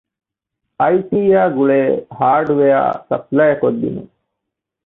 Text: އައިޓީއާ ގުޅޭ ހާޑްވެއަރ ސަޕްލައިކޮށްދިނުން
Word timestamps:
އައިޓީއާ 0.79 1.41
ގުޅޭ 1.55 1.81
ހާޑްވެއަރ 2.17 2.91
ސަޕްލައިކޮށްދިނުން 3.09 4.11